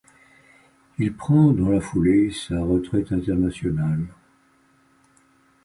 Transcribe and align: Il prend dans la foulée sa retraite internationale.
Il 0.97 1.13
prend 1.15 1.51
dans 1.51 1.69
la 1.69 1.79
foulée 1.79 2.31
sa 2.31 2.59
retraite 2.59 3.11
internationale. 3.11 4.07